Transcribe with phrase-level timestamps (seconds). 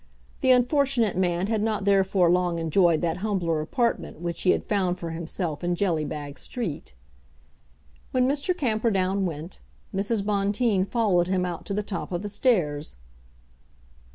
[0.39, 4.97] The unfortunate man had not therefore long enjoyed that humbler apartment which he had found
[4.97, 6.95] for himself in Jellybag Street.
[8.09, 8.57] When Mr.
[8.57, 9.59] Camperdown went,
[9.93, 10.25] Mrs.
[10.25, 12.95] Bonteen followed him out to the top of the stairs.